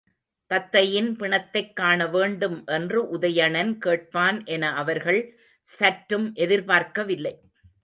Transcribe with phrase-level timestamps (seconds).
[0.49, 5.39] தத்தையின் பிணத்தைக் காணவேண்டும் என்று உதயணன் கேட்பான் என அவர்கள்
[5.61, 7.41] சற்றும் எதிர்பார்க்கவில்லை.